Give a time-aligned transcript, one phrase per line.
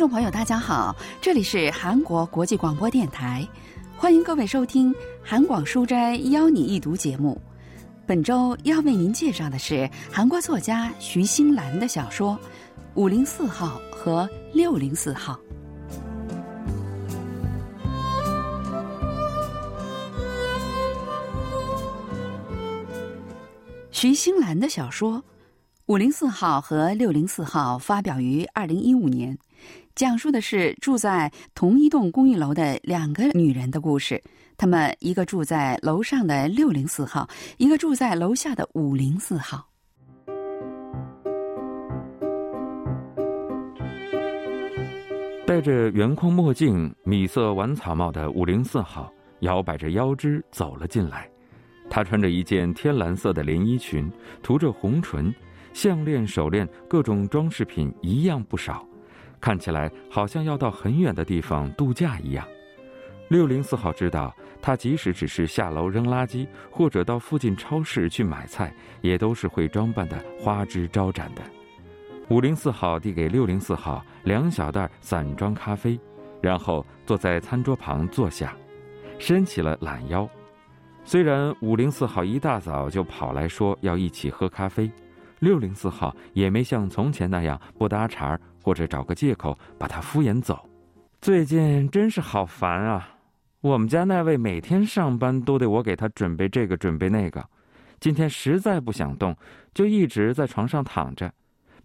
[0.00, 3.46] 众朋友，大家好，这里是韩国国际广播电台，
[3.98, 4.90] 欢迎各位收听
[5.22, 7.38] 《韩广书斋邀你一读》节目。
[8.06, 12.32] 本周要为您介绍的是韩国作家徐新兰的小说
[12.94, 14.24] 《五零四号》和
[14.54, 15.34] 《六零四号》。
[23.90, 25.18] 徐新兰的小说
[25.84, 29.36] 《五零四号》和《六零四号》发表于二零一五年。
[30.00, 34.18] 讲述的是住在同一栋公寓楼的两个女人的故事。
[34.56, 39.62] 她们一个住在楼上的六零四号，一个住在楼下的五零四号。
[45.46, 51.28] 戴着圆框墨镜、米色晚草帽的五零四号摇摆着腰肢走了进来。
[51.90, 54.10] 她穿着一件天蓝色的连衣裙，
[54.42, 55.30] 涂着红唇，
[55.74, 58.82] 项链、手链、各种装饰品一样不少。
[59.40, 62.46] 看起来好像要到很远的地方度假一样。
[63.28, 71.42] 六零四号知道，他即使只是下楼扔垃圾，或者到附近超市去买菜，也都是会装扮的花枝招展的。
[72.28, 75.98] 五零四号递给六零四号两小袋散装咖啡，
[76.40, 78.56] 然后坐在餐桌旁坐下，
[79.18, 80.28] 伸起了懒腰。
[81.04, 84.90] 虽然五零四号一大早就跑来说要一起喝咖啡，
[85.38, 88.40] 六零四号也没像从前那样不搭茬儿。
[88.62, 90.68] 或者找个借口把他敷衍走，
[91.20, 93.08] 最近真是好烦啊！
[93.60, 97.44] 我们家那位每天上班都得我给他准备这个准备那个，
[97.98, 99.36] 今天实在不想动，
[99.74, 101.30] 就一直在床上躺着。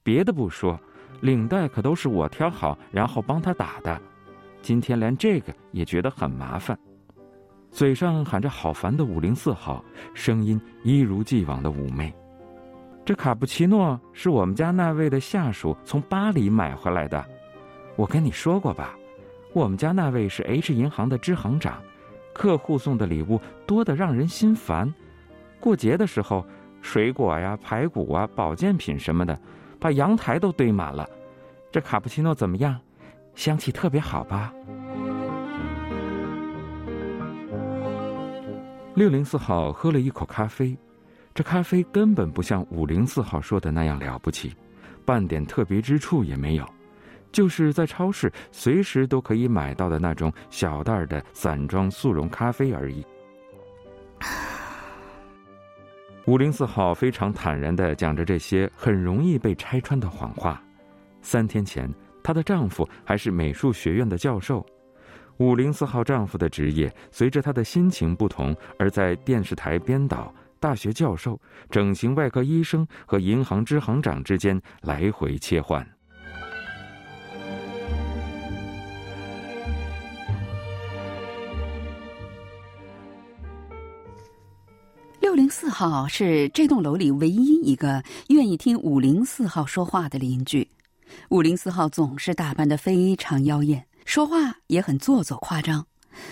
[0.02, 0.80] 别的不说，
[1.22, 4.02] 领带可都是我挑好然后帮他打的，
[4.62, 6.78] 今天连这个也觉得很麻烦。
[7.72, 12.14] 嘴上喊着好烦的五零四号，声音一如既往的妩媚。
[13.06, 17.24] 这卡布奇诺是我们家那位的下属从巴黎买回来的，
[17.96, 18.96] 我跟你说过吧，
[19.54, 21.80] 我们家那位是 H 银行的支行长，
[22.34, 24.92] 客户送的礼物多得让人心烦。
[25.60, 26.44] 过节的时候，
[26.82, 29.40] 水果呀、排骨啊、保健品什么的，
[29.80, 31.08] 把阳台都堆满了。
[31.72, 32.76] 这卡布奇诺怎么样？
[33.36, 34.52] 香气特别好吧？
[38.96, 40.76] 六零四号喝了一口咖啡。
[41.36, 44.56] 这咖啡根本不像五零四号说的那样了不起，
[45.04, 46.66] 半点特别之处也没有，
[47.30, 53.06] 就是在超市随时都可以买到的那种小袋的散装速溶咖啡而已。
[56.26, 60.64] 五零四号非常坦然的讲着这些很容易被拆穿的谎话。
[61.22, 61.94] 三天前，
[62.24, 64.66] 她的丈夫还是美术学院的教授。
[65.40, 70.34] 五零四号丈夫的职业随着他的心情不同而在电视台编导。
[70.60, 71.40] 大学教授、
[71.70, 75.88] 整形外科医生和银行支行长之间来回切换。
[85.20, 90.70] 六零四号是这栋楼里唯一一个愿意听五零四号说话的邻居。
[91.30, 95.86] 五零四号总是打扮的非常妖艳，说话也很做作夸张。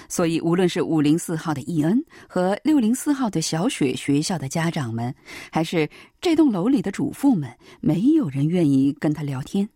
[0.07, 5.13] 所以，无论是五零四号的伊恩和六零四号的小雪学校的家长们，
[5.51, 5.89] 还是
[6.21, 7.51] 这栋楼里的主妇们，
[7.81, 9.67] 没有人愿意跟他聊天。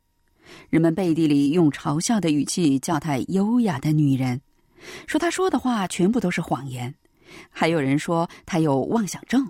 [0.69, 4.39] 人们背地里用嘲笑的语气叫他“优雅的女人”，
[5.05, 6.93] 说他说的话全部都是谎言。
[7.49, 9.45] 还有人说他有妄想症。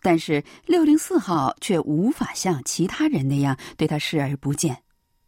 [0.00, 4.76] 但是六零四号却无法像其他人那样对他视而不见。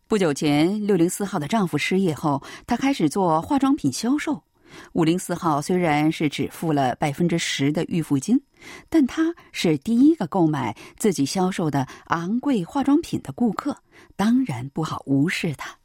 [0.08, 4.42] 不久前，六零四号的丈夫失业后，她开始做化妆品销售。
[4.94, 8.40] 五零四号虽然是只付了百分之十的预付金，
[8.88, 13.76] 但他是第一个购买自己销售的昂贵化妆品的顾客，
[14.16, 15.76] 当然不好无视他。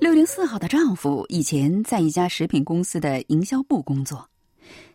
[0.00, 4.28] 六零四号的丈夫以前在一家食品公司的营销部工作。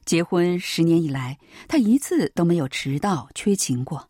[0.05, 1.37] 结婚十年以来，
[1.67, 4.09] 他一次都没有迟到、缺勤过。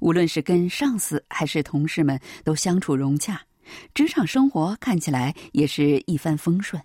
[0.00, 3.40] 无论是跟上司还是同事们，都相处融洽，
[3.94, 6.82] 职场生活看起来也是一帆风顺。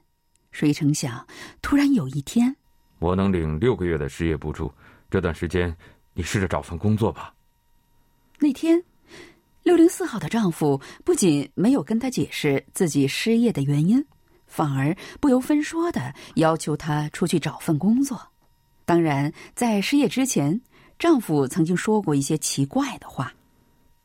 [0.51, 1.25] 谁成想，
[1.61, 2.55] 突然有一天，
[2.99, 4.71] 我能领六个月的失业补助，
[5.09, 5.75] 这段时间
[6.13, 7.33] 你试着找份工作吧。
[8.39, 8.81] 那天，
[9.63, 14.05] 六零四号的丈夫不仅没有跟她解释自己失业的原因，
[14.55, 18.29] 反而不由分说的要求她出去找份工作。
[18.85, 20.61] 当然，在失业之前，
[20.97, 23.33] 丈夫曾经说过一些奇怪的话。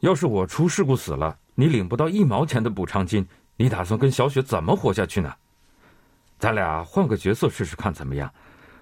[0.00, 3.24] 要是我出事故死了，你领不到一毛钱的补偿金，
[3.58, 5.32] 你打算跟小雪怎么活下去呢？
[6.36, 8.28] 咱俩换个角色试试看怎么样？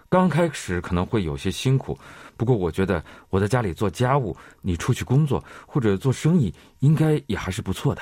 [0.08, 1.98] 刚开始可能会有些辛苦，
[2.34, 8.00] 不过我觉得我在家里做家务，你出去工作或者做生意，应该也还是不错的。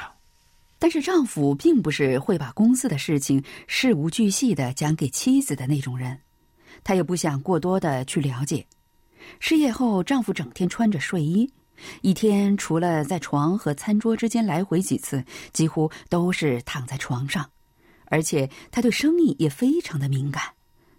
[0.78, 6.18] 但是丈夫并不是会把公司的事情事无巨细的讲给妻子的那种人，
[6.84, 8.66] 他也不想过多的去了解。
[9.40, 11.50] 失业后，丈夫整天穿着睡衣，
[12.02, 17.50] 一天除了在床和餐桌之间来回几次，几乎都是躺在床上，
[18.04, 20.42] 而且他对生意也非常的敏感，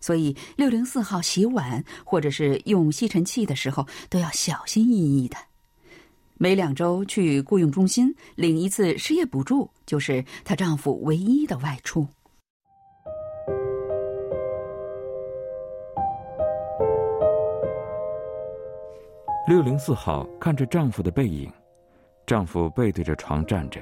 [0.02, 5.38] 所以六零四号洗碗或者是用吸尘器的时候都要小心翼翼的。
[6.40, 12.08] 每两周去雇佣中心领一次失业补助，就是她丈夫唯一的外出。
[19.48, 21.52] 六零四号看着丈夫的背影，
[22.28, 23.82] 丈夫背对着床站着，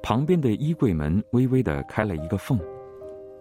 [0.00, 2.60] 旁边的衣柜门微微的开了一个缝，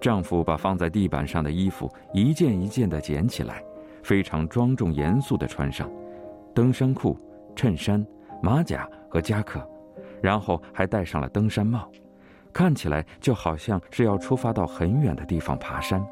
[0.01, 3.63] 丈夫把放在地板上的衣服一件一件的捡起来，
[4.01, 5.91] 非常庄重严肃的穿上，
[6.55, 7.15] 登山裤、
[7.55, 8.03] 衬衫。
[8.41, 9.61] 马甲和夹克，
[10.21, 11.89] 然后还戴上了登山帽，
[12.53, 16.05] 看起来就好像是要出发到很远的地方爬山。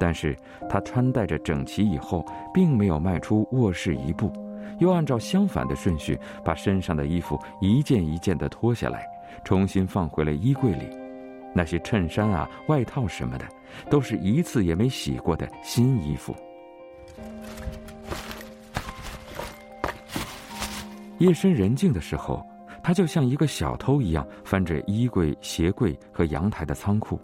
[0.00, 0.36] 但是
[0.68, 2.24] 他穿戴着整齐以后，
[2.54, 4.32] 并没有迈出卧室一步，
[4.78, 9.04] 又按照相反的顺序把身上的衣服一件一件的脱下来，
[9.44, 10.88] 重新放回了衣柜里。
[11.52, 13.44] 那些衬衫啊、外套什么的，
[13.90, 16.32] 都是一次也没洗过的新衣服。
[21.18, 22.46] 夜深人静的时候，
[22.82, 27.20] 他就像一个小偷一样翻着衣柜、鞋柜和阳台的仓库。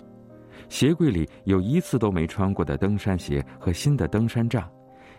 [0.68, 4.68] 鞋柜里有一次都没穿过的登山鞋和新的登山杖，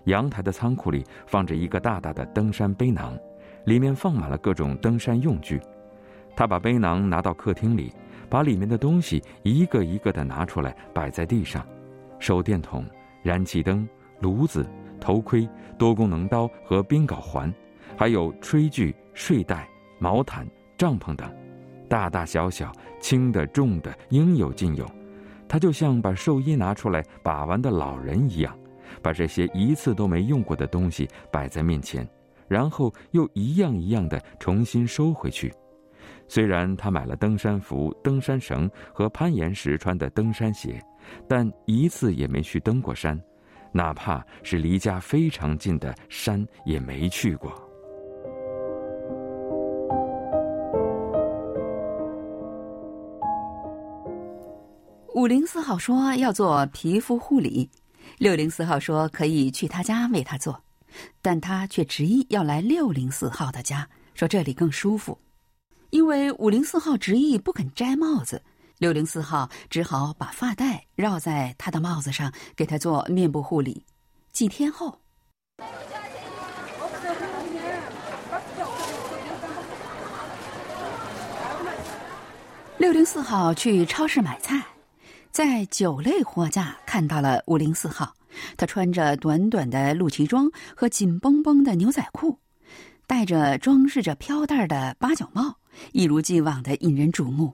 [0.06, 3.18] 阳台的仓库里放着一个大大的登山背囊，
[3.63, 5.60] 里面放满了各种登山用具。
[6.36, 7.94] 他把背囊拿到客厅里，
[8.30, 11.66] 把里面的东西一个一个的拿出来摆在地上：
[12.19, 12.83] 手电筒、
[13.24, 13.88] 燃气灯、
[14.19, 14.68] 炉子、
[15.00, 17.54] 头盔、多功能刀和冰镐环。
[17.97, 19.68] 还有炊具、睡袋、
[20.00, 20.47] 毛毯、
[20.77, 21.31] 帐篷等，
[21.89, 24.86] 大大小小、轻的、重的，应有尽有。
[25.47, 28.57] 他就像把寿衣拿出来把玩的老人一样，
[29.01, 32.07] 把这些一次都没用过的东西摆在面前，
[32.47, 35.53] 然后又一样一样的重新收回去。
[36.27, 40.83] 虽然他买了登山服、登山绳和攀岩时穿的登山鞋，
[41.27, 43.19] 但一次也没去登过山，
[43.71, 47.53] 哪怕是离家非常近的山也没去过。
[55.25, 57.68] 五零四号说要做皮肤护理，
[58.19, 60.62] 六零四号说可以去他家为他做，
[61.19, 65.18] 但他却执意要来六零四号的家，说这里更舒服。
[65.89, 68.44] 因为五零四号执意不肯摘帽子，
[68.77, 73.83] 六零四号只好把发带绕在他的帽子上，给他做面部护理。
[74.31, 75.00] 几天后，
[82.77, 84.63] 六零四号去超市买菜。
[85.36, 88.16] 在酒类货架看到了五零四号，
[88.56, 92.40] 他穿着短短的露脐装和紧绷绷的牛仔裤，
[93.06, 95.58] 戴着装饰着飘带的八角帽，
[95.92, 97.54] 一如既往的引人瞩目。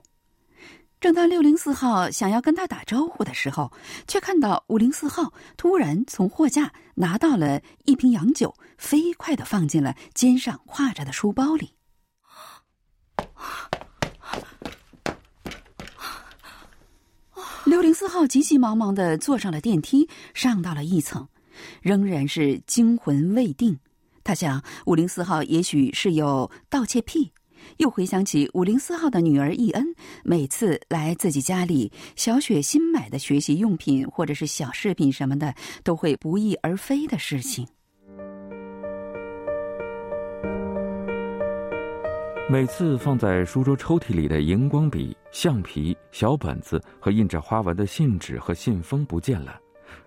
[1.00, 3.72] 正当六零四号想要跟他打招呼的时候，
[4.06, 11.74] 却看到五零四号突然从货架拿到了一瓶洋酒，飞快的放进了肩上挎着的书包里。
[17.82, 21.26] 零四号急急忙忙的坐上了电梯，上到了一层，
[21.80, 23.76] 仍然是惊魂未定。
[24.22, 27.32] 他想，五零四号也许是有盗窃癖，
[27.78, 29.84] 又回想起五零四号的女儿易恩，
[30.22, 37.66] 每次来自己家里，小雪新买的学习用品或者是小饰品什么的，都会不翼而飞的事情。
[42.52, 49.58] 每次放在书桌抽屉里的荧光笔、橡皮、小本子和印着花纹的信纸和信封不见了，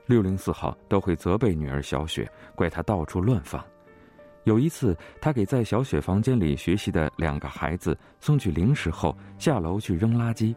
[0.06, 3.66] 六零四号都会责备女儿小雪，怪她到处乱放。
[4.44, 10.56] 有一次，他给在小雪房间里学习的两个孩子送去零食后，下楼去扔垃圾，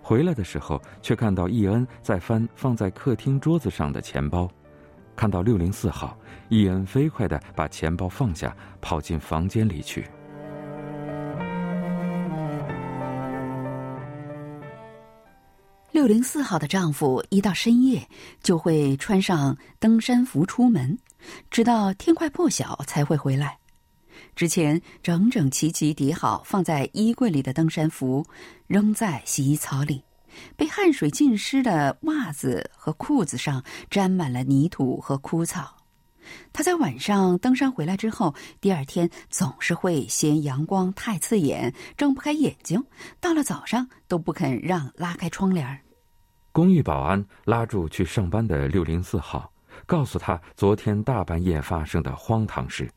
[0.00, 4.48] 回来的时候却看到易恩在翻放在客厅桌子上的钱包，
[5.16, 6.16] 看到六零四号，
[6.48, 10.06] 易恩飞快地把钱包放下，跑进房间里去。
[16.04, 18.06] 六零四号的丈夫一到深夜
[18.42, 20.98] 就会穿上登山服出门，
[21.50, 23.56] 直到天快破晓才会回来。
[24.36, 28.22] 之前整整齐齐叠好放在衣柜里的登山服
[28.66, 30.04] 扔在洗衣槽里，
[30.56, 35.74] 被汗水浸湿的袜子和裤子上沾满了泥土和枯草。
[36.52, 42.78] 他在晚上登山回来之后，第二天总是会嫌阳光太刺眼，睁不开眼睛；
[43.22, 45.80] 到了早上都不肯让拉开窗帘。
[46.54, 49.50] 公寓保安拉住去上班的六零四号，
[49.86, 52.88] 告诉他昨天大半夜发生的荒唐事。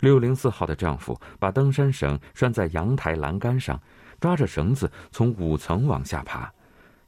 [0.00, 3.78] 六零四号的丈夫把登山绳拴在阳台栏杆上，
[4.18, 6.50] 抓着绳子从五层往下爬。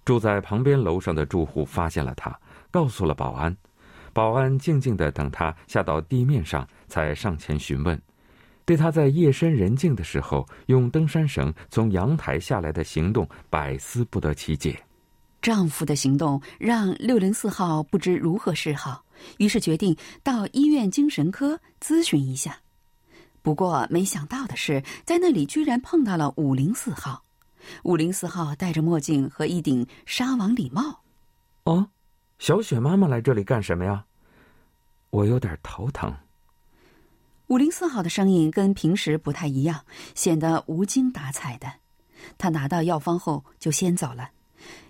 [0.04, 2.38] 住在旁边楼上的住户发现了他，
[2.70, 3.56] 告诉了保安。
[4.12, 7.98] 保安静静的等他下到地面上，才上前询问，
[8.66, 14.78] 对他在夜深人静的时候用登山绳从阳台下来的行动百思不得其解。
[15.40, 19.04] 丈夫的行动让六零四号不知如何是好，
[19.38, 22.58] 于是决定到医院精神科咨询一下。
[23.40, 27.22] 不过没想到的是，在那里居然碰到了五零四号。
[27.84, 31.00] 五零四号戴着墨镜和一顶纱网礼帽。
[31.64, 31.88] 哦，
[32.38, 34.04] 小雪妈妈来这里干什么呀？
[35.10, 36.12] 我有点头疼。
[37.46, 41.72] 五零四号的声音跟平时不太一样，显得无精打采的。
[42.36, 44.30] 他拿到药方后就先走了。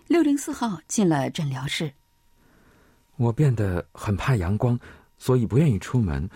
[0.09, 1.93] 六零四号进了诊疗室。
[3.17, 4.79] 我变得很怕阳光，
[5.19, 6.29] 所以不愿意出门。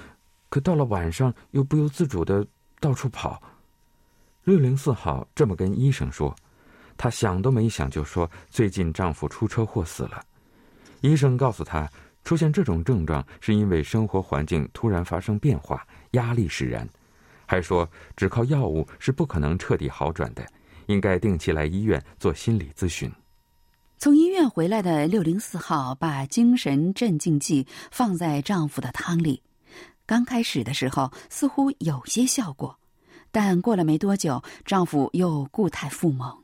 [0.51, 2.47] 可到了晚上，又不由自主的
[2.79, 3.43] 到处跑。
[4.45, 6.37] 六零四号这么跟医生说，
[6.99, 10.23] 她想都没想就说最近丈夫出车祸死了。
[11.01, 11.91] 医生告诉她。
[12.25, 16.89] 出现这种症状是因为生活环境突然发生变化，压力使然。
[17.47, 20.47] 还说只靠药物是不可能彻底好转的，
[20.87, 23.11] 应该定期来医院做心理咨询。
[24.03, 29.41] 从医院回来的六零四号把精神镇静剂放在丈夫的汤里，
[30.07, 32.77] 刚开始的时候似乎有些效果，
[33.31, 36.37] 但过了没多久，丈夫又固态复萌。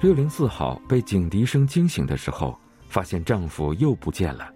[0.00, 4.53] 六零四号被警笛声惊醒的时候，发现丈夫又不见了。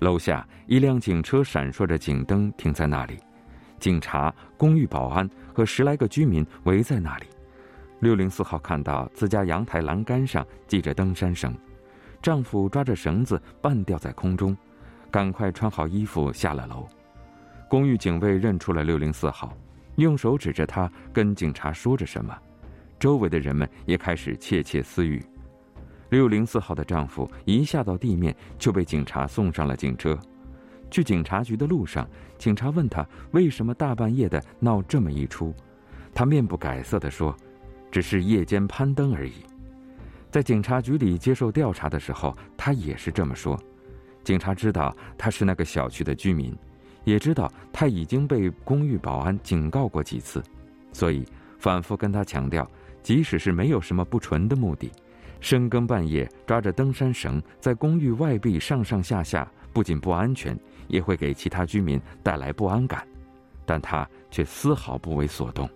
[0.00, 3.18] 楼下一辆警车闪烁着警灯停在那里，
[3.78, 7.26] 警察、公寓保安和十来个居民围在那里。
[8.00, 11.56] 六零四号看到自家阳台栏杆上系着登山绳，
[12.20, 14.54] 丈夫抓着绳子半吊在空中，
[15.10, 16.86] 赶快穿好衣服下了楼。
[17.68, 19.56] 公寓警卫认出了六零四号，
[19.96, 22.36] 用手指着他跟警察说着什么。
[22.98, 25.24] 周围的人们也开始窃窃私语。
[26.14, 30.16] 六零四号的丈夫一下到地面就被警察送上了警车。
[30.88, 35.52] 去警察局的路上，警察问他为什么大半夜的闹这么一出，
[36.14, 37.36] 他面不改色地说
[37.90, 39.32] ：“只是夜间攀登而已。”
[40.30, 43.60] 在警察局里接受调查的时候，他也是这么说。
[44.22, 46.56] 警察知道他是那个小区的居民，
[47.02, 50.40] 也知道他已经被公寓保安警告过几次，
[50.92, 51.26] 所以
[51.58, 52.70] 反复跟他强调。
[53.02, 54.90] 即使是没有什么不纯的目的，
[55.44, 60.58] 深更半夜抓着登山绳在公寓外壁上上下下，不仅不安全，
[60.88, 63.06] 也会给其他居民带来不安感。
[63.66, 65.68] 但他却丝毫不为所动。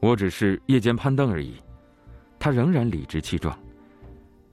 [0.00, 1.54] 我只是夜间攀登而已，
[2.40, 3.56] 他仍然理直气壮。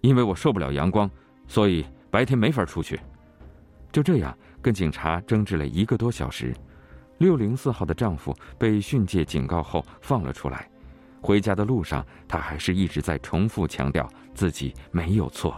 [0.01, 1.09] 因为我受不了阳光，
[1.47, 2.99] 所以白天没法出去。
[3.91, 6.53] 就这样跟警察争执了一个多小时，
[7.17, 10.69] 六零四号的丈夫被训诫警告后放了出来。
[11.21, 15.55] 回家的路上，他还是一直在重复强调自己没有错。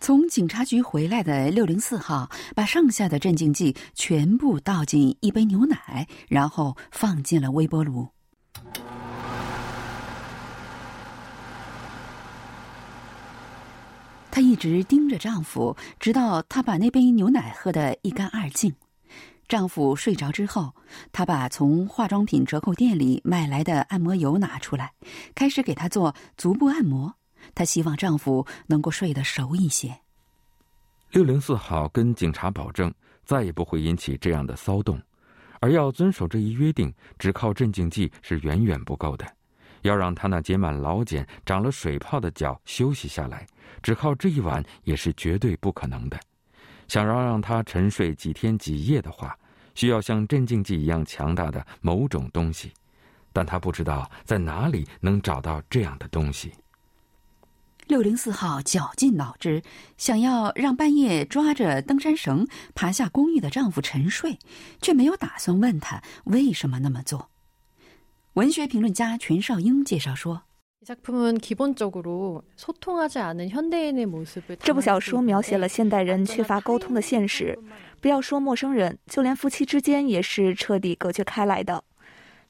[0.00, 8.08] 从警察局回来的六零四号，把剩下的镇静剂全部倒进一杯牛奶，然后放进了微波炉。
[14.30, 18.74] 她一直盯着丈夫，直到他把那杯牛奶喝得一干二净。
[19.48, 20.74] 丈夫睡着之后，
[21.10, 24.92] 她把从化妆品折扣店里买来的按摩油拿出来，
[25.34, 27.14] 开始给他做足部按摩。
[27.54, 30.00] 她希望丈夫能够睡得熟一些。
[31.12, 32.92] 六零四号跟警察保证，
[33.24, 35.00] 再也不会引起这样的骚动，
[35.60, 39.26] 而要遵守这一约定，只靠镇静剂是远远不够的。
[39.82, 43.46] 要让他那结满老茧、长了水泡的脚休息下来，
[43.82, 46.18] 只靠这一晚也是绝对不可能的。
[46.88, 49.36] 想要让他沉睡几天几夜的话，
[49.74, 52.72] 需要像镇静剂一样强大的某种东西，
[53.32, 56.52] 但他不知道在哪里能找到这样的东西。
[57.86, 59.62] 六零四号绞尽脑汁，
[59.96, 64.38] 想要让半夜抓着登山绳爬下公寓的丈夫沉睡，
[64.82, 67.30] 却没有打算问他为什么那么做。
[68.34, 70.42] 文学评论家全少英介绍说
[70.84, 70.94] ：“这
[74.72, 77.58] 部小说描写了现代人缺乏沟通的现实，
[78.00, 81.82] 不要说陌生人，就连夫妻之间也是彻底隔绝开来的。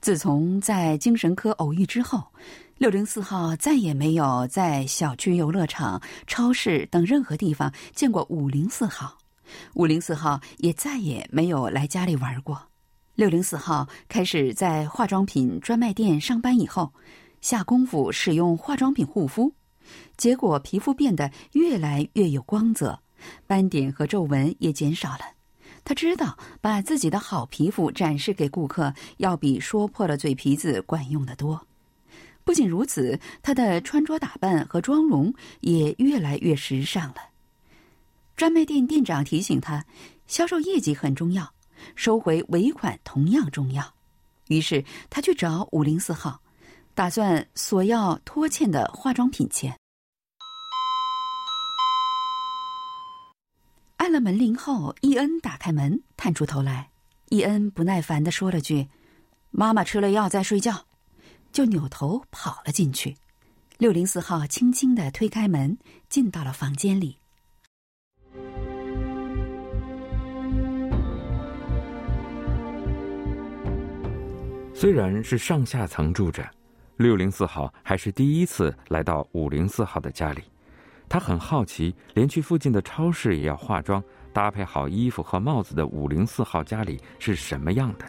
[0.00, 2.24] 自从在精神科偶遇之后，
[2.76, 9.16] 六零四号再也没有在小区、游乐场、超市等任何地方见过五零四号，
[9.74, 12.67] 五零四号也再也没有来家里玩过。
[13.19, 16.93] 六零四号开始在化妆品专卖店上班以后，
[17.41, 19.53] 下功夫使用化妆品护肤，
[20.15, 22.97] 结果皮肤变得越来越有光泽，
[23.45, 25.19] 斑点和皱纹也减少了。
[25.83, 31.67] 他知道把自己的好皮肤展示给顾客，要比说破了嘴皮子管用的多。
[32.45, 37.17] 不仅如此，他的穿着打扮和妆容也越来越时尚了。
[38.37, 39.85] 专卖店店长提醒他，
[40.25, 41.51] 销售业绩很重要。
[41.95, 43.93] 收回尾款同样重要，
[44.47, 46.41] 于是他去找五零四号，
[46.93, 49.77] 打算索要拖欠的化妆品钱。
[53.97, 56.89] 按了门铃后，伊恩打开门，探出头来。
[57.29, 58.87] 伊恩不耐烦的说了句
[59.51, 60.85] ：“妈妈吃了药在睡觉。”
[61.51, 63.17] 就扭头跑了进去。
[63.77, 67.17] 六零四号轻轻的推开门，进到了房间里。
[74.79, 76.49] 虽然是上下层住着，
[76.95, 80.41] 六零四号还是第一次来到五零四号的家里。
[81.09, 88.05] 他很好奇，连去附近的超市也要化妆、搭配好衣服和帽子的五零四号家里是什么样的。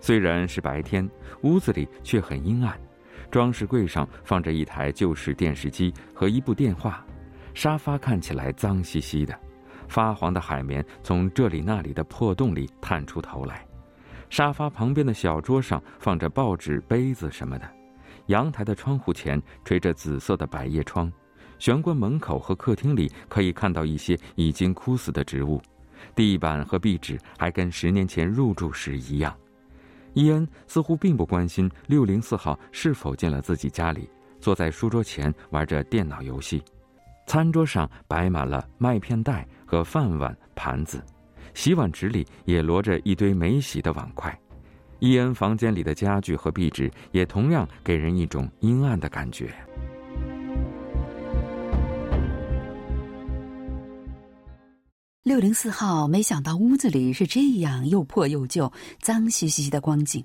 [0.00, 1.08] 虽然是白天，
[1.42, 2.76] 屋子里却很阴暗。
[3.30, 7.06] 装饰柜上放着一台旧式电视机和一部电话，
[7.54, 9.38] 沙发看起来脏兮兮的，
[9.86, 13.63] 发黄的海绵从这里那里的破洞里探出头来。
[14.34, 17.70] 沙发旁边的小桌上放着报纸、杯子什么的，
[18.26, 21.08] 阳台的窗户前垂着紫色的百叶窗，
[21.60, 25.62] 玄关门口和客厅里可以看到一些已经枯死的植物，
[26.16, 29.32] 地板和壁纸还跟十年前入住时一样。
[30.14, 36.60] 伊恩似乎并不关心六零四号是否进了自己家里，坐在书桌前玩着电脑游戏，
[37.28, 41.00] 餐桌上摆满了麦片袋和饭碗、盘子。
[41.54, 44.36] 洗碗池里也摞着一堆没洗的碗筷，
[44.98, 49.54] 伊恩房间里的家具和壁纸也同样给人一种阴暗的感觉。
[55.22, 60.22] 六零四号没想到屋子里是这样又破又旧、脏兮兮的光景，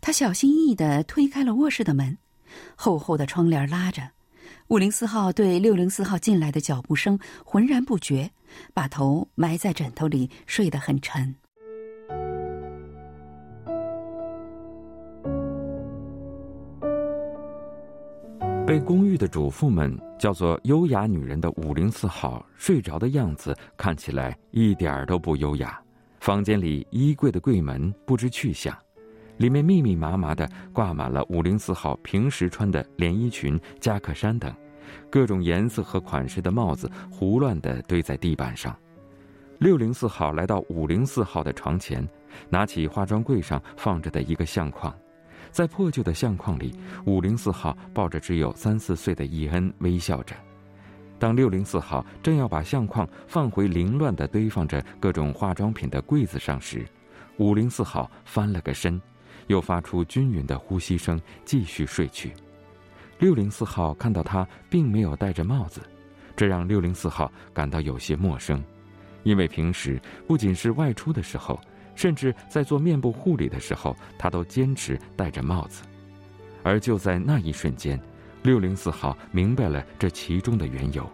[0.00, 2.18] 他小心翼翼的推开了卧室的门，
[2.74, 4.10] 厚厚的窗帘拉着。
[4.68, 8.30] 五零四号对六零四号进来的脚步声浑然不觉，
[8.72, 11.34] 把头埋在枕头里，睡得很沉。
[18.66, 25.80] 被公寓的主妇们叫做“优雅女人”的五零四号睡着的样子看起来一点儿都不优雅。
[26.20, 28.76] 房间里衣柜的柜门不知去向，
[29.38, 34.54] 里面密密麻麻的挂满了五零四号平时穿的连衣裙、夹克衫等。
[35.10, 38.76] 各种颜色和款式的帽子胡乱地堆在地板上。
[39.58, 42.06] 六零四号来到五零四号的床前，
[42.48, 44.96] 拿起化妆柜上放着的一个相框，
[45.50, 50.36] 在破旧的相框里，五零四号抱着只有三四岁的伊恩微笑着。
[51.18, 56.86] 当六零四号正要把相框放回凌乱地堆放着各种化妆品的柜子上时，
[57.38, 59.02] 五零四号翻了个身，
[59.48, 62.32] 又发出均匀的呼吸声，继续睡去。
[63.18, 65.80] 六零四号看到他并没有戴着帽子，
[66.36, 68.62] 这让六零四号感到有些陌生，
[69.24, 71.60] 因为平时不仅是外出的时候，
[71.96, 75.82] 甚至在做面部护理的时候，他都坚持戴着帽子。
[76.62, 78.00] 而就在那一瞬间，
[78.42, 81.04] 六零四号明白了这其中的缘由：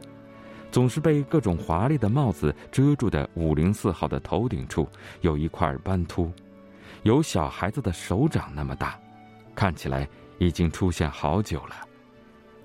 [0.70, 4.86] 总是被各种华丽的帽子遮住的五零四号的头顶处
[5.22, 6.30] 有一块斑秃，
[7.02, 8.98] 有小孩子的手掌那么大，
[9.54, 10.06] 看起来
[10.38, 11.74] 已经出现好久了。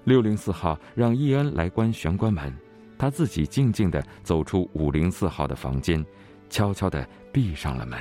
[0.05, 2.53] 六零四号让伊恩来关玄关门，
[2.99, 6.05] 他自己静静的走出五零四号的房间，
[6.51, 7.99] 悄悄的闭上了门。 ”“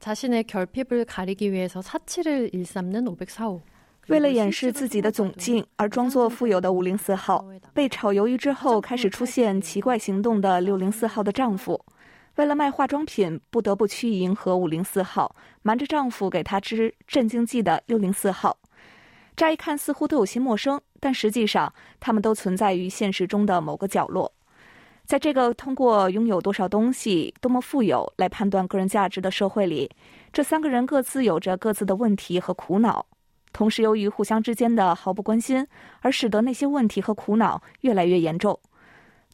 [0.00, 3.62] 자신의 결핍을 가리기 위해서 사치를 일삼는 504호.
[4.08, 11.82] 为了掩饰自己的窘境而装作富有的五零四号，被炒鱿鱼之后开始出现奇怪行动的六零四号的丈夫，
[12.39, 18.57] 为了卖化妆品不得不去迎合五零四号，瞒着丈夫给她织镇静剂的六零四号，
[19.35, 24.31] 乍一看似乎都有些陌生，但实际上他们都存在于现实中的某个角落。
[25.05, 29.91] 在这个通过拥有多少东西、多么富有来判断个人价值的社会里，
[30.31, 33.05] 这三个人各自有着各自的问题和苦恼。
[33.51, 35.67] 同时，由于互相之间的毫不关心，
[35.99, 38.57] 而使得那些问题和苦恼越来越严重。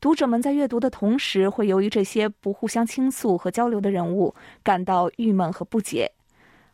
[0.00, 6.11] 读者们在阅读的同时，会由于这些不互相倾诉和交流的人物感到郁闷和不解，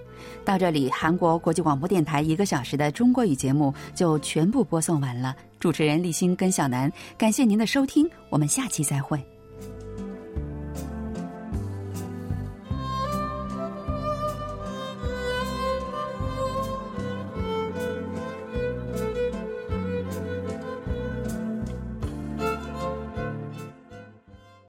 [0.45, 5.35] 到这里，韩国国际广播电台一个小时的中国语节目就全部播送完了。
[5.59, 9.21] 主持人立新跟小南，感谢您的收听，我们下期再会。